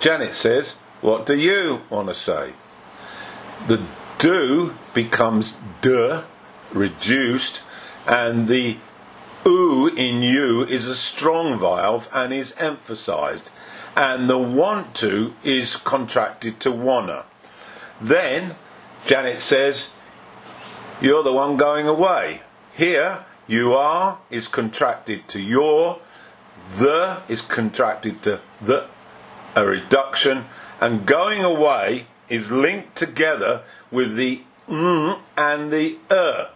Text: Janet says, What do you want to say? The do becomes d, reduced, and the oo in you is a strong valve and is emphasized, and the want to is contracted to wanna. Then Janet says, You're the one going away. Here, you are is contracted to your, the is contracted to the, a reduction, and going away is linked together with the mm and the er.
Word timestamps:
Janet 0.00 0.34
says, 0.34 0.76
What 1.00 1.26
do 1.26 1.36
you 1.36 1.82
want 1.90 2.08
to 2.08 2.14
say? 2.14 2.52
The 3.66 3.82
do 4.18 4.74
becomes 4.94 5.58
d, 5.80 6.20
reduced, 6.72 7.62
and 8.06 8.48
the 8.48 8.76
oo 9.46 9.86
in 9.88 10.22
you 10.22 10.62
is 10.62 10.86
a 10.86 10.94
strong 10.96 11.58
valve 11.58 12.08
and 12.12 12.32
is 12.32 12.54
emphasized, 12.58 13.50
and 13.96 14.28
the 14.28 14.38
want 14.38 14.94
to 14.96 15.34
is 15.42 15.76
contracted 15.76 16.60
to 16.60 16.72
wanna. 16.72 17.24
Then 18.00 18.56
Janet 19.06 19.40
says, 19.40 19.90
You're 21.00 21.22
the 21.22 21.32
one 21.32 21.56
going 21.56 21.88
away. 21.88 22.42
Here, 22.76 23.24
you 23.46 23.74
are 23.74 24.18
is 24.30 24.46
contracted 24.46 25.26
to 25.28 25.40
your, 25.40 26.00
the 26.76 27.22
is 27.28 27.40
contracted 27.40 28.22
to 28.22 28.40
the, 28.60 28.86
a 29.58 29.66
reduction, 29.66 30.44
and 30.80 31.04
going 31.04 31.42
away 31.42 32.06
is 32.28 32.50
linked 32.50 32.96
together 32.96 33.62
with 33.90 34.14
the 34.16 34.42
mm 34.68 35.18
and 35.36 35.72
the 35.72 35.96
er. 36.10 36.50